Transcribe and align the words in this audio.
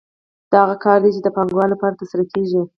دا 0.51 0.57
هغه 0.63 0.75
کار 0.85 0.99
دی 1.03 1.09
چې 1.15 1.21
د 1.23 1.27
پانګوالو 1.35 1.73
لپاره 1.73 1.97
ترسره 1.99 2.23
کېږي 2.33 2.61